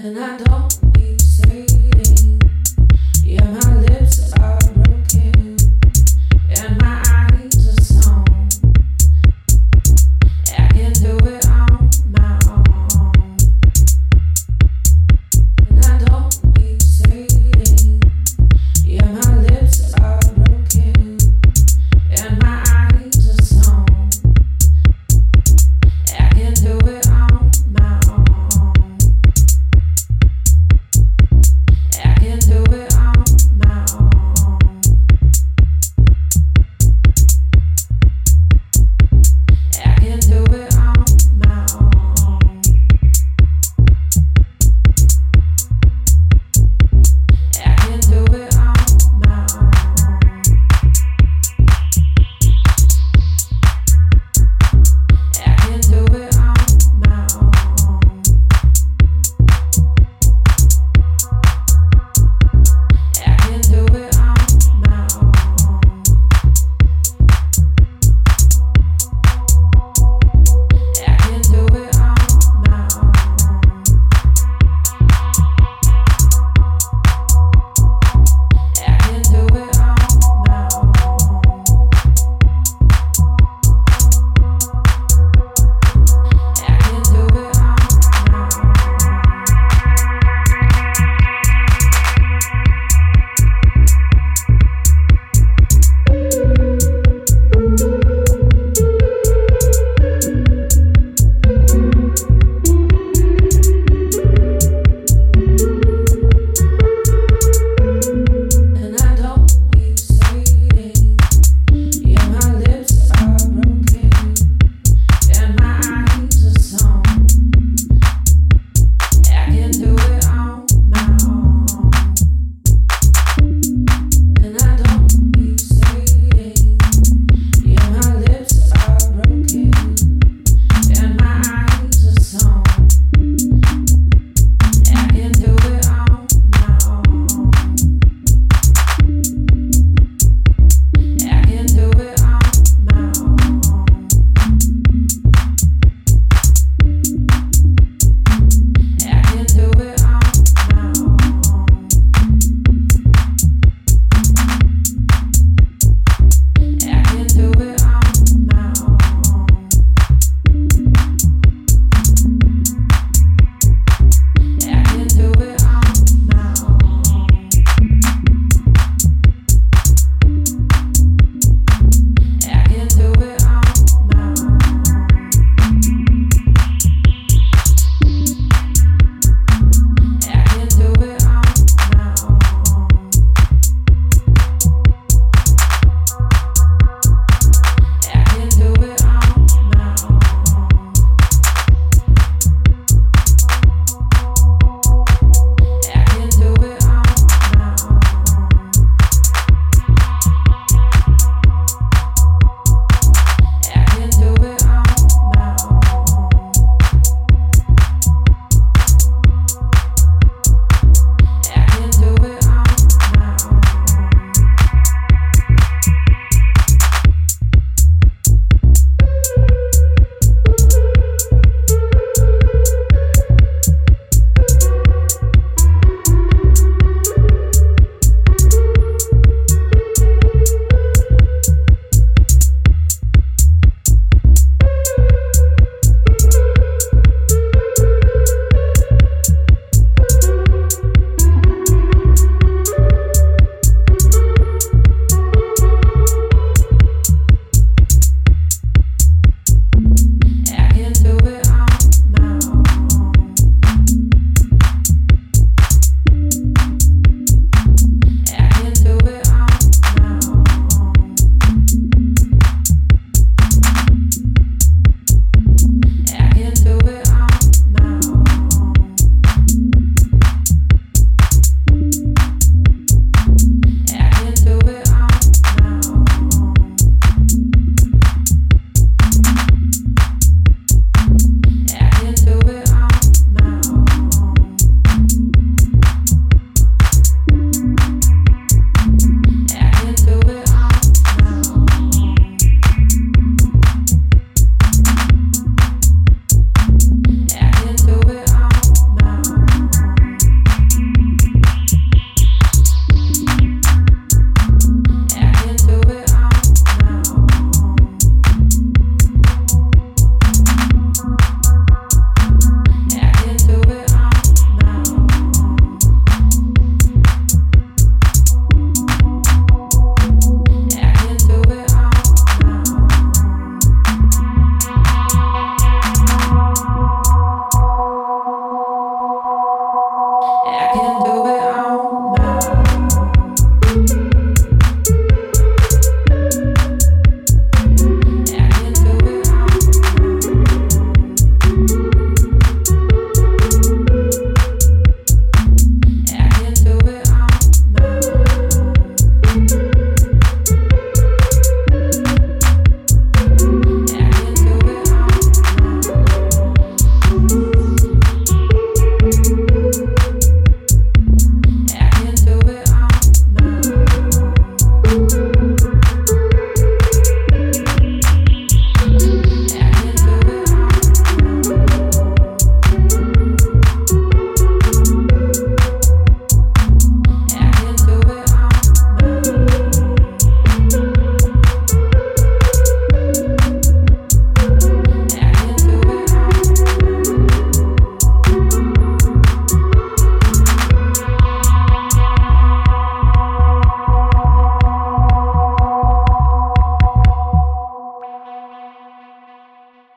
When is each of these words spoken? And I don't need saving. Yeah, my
And 0.00 0.16
I 0.16 0.36
don't 0.36 0.96
need 0.96 1.20
saving. 1.20 2.40
Yeah, 3.24 3.50
my 3.50 3.67